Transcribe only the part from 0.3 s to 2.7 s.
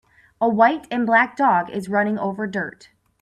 A white and black dog is running over